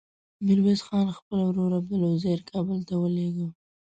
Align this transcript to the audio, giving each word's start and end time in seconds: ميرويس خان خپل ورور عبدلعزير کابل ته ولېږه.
ميرويس 0.45 0.81
خان 0.87 1.07
خپل 1.17 1.37
ورور 1.45 1.71
عبدلعزير 1.79 2.39
کابل 2.49 2.79
ته 2.87 2.95
ولېږه. 3.01 3.47